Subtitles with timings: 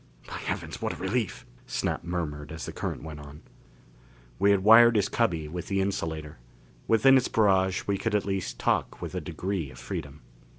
[0.27, 3.43] "By heavens, what a relief!" Snap murmured as the current went on.
[4.39, 6.39] We had wired his cubby with the insulator;
[6.87, 10.21] within its barrage we could at least talk with a degree of freedom.